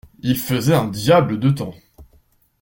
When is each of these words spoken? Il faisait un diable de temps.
Il 0.23 0.35
faisait 0.39 0.73
un 0.73 0.87
diable 0.87 1.39
de 1.39 1.51
temps. 1.51 1.75